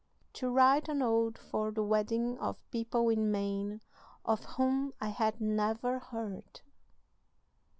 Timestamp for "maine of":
3.31-4.43